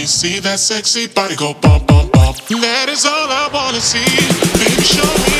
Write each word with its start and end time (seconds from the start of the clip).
me 0.00 0.06
see 0.06 0.38
that 0.40 0.58
sexy 0.58 1.06
body 1.08 1.36
go 1.36 1.52
bump, 1.52 1.86
bump, 1.86 2.10
bump. 2.12 2.36
That 2.48 2.88
is 2.88 3.04
all 3.04 3.28
I 3.28 3.50
wanna 3.52 3.80
see. 3.80 4.00
Baby, 4.58 4.82
show 4.82 5.34
me. 5.34 5.39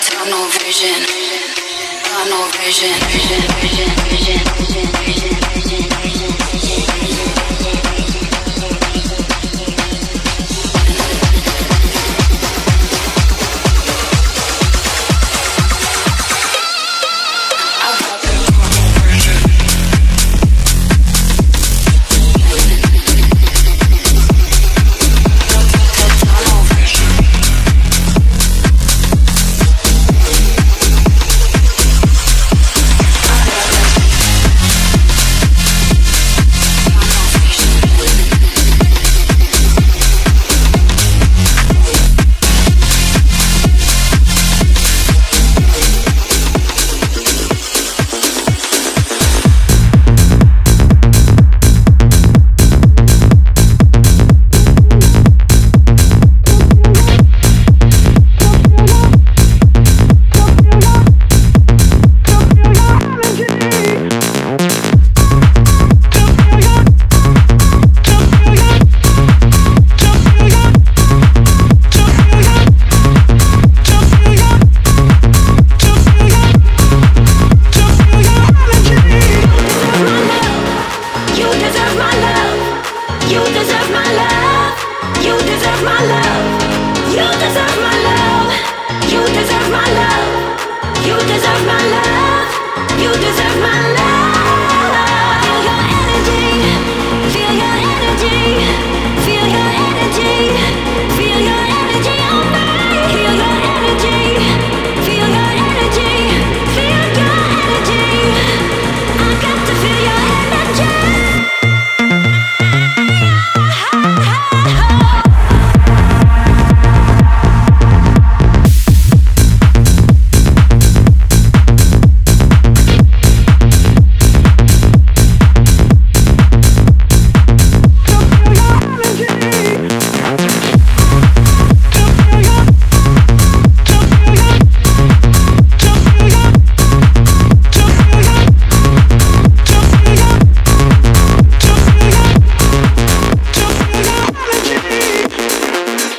tunnel 0.00 0.48
vision, 0.64 1.00
tunnel 2.04 2.44
vision, 2.58 2.94
vision. 3.12 3.42